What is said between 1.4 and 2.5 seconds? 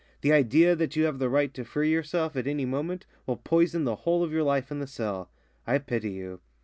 to free yourself at